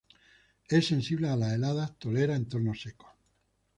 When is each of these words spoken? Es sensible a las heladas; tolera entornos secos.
Es 0.67 0.87
sensible 0.87 1.29
a 1.29 1.35
las 1.35 1.53
heladas; 1.53 1.93
tolera 1.99 2.35
entornos 2.35 2.81
secos. 2.81 3.11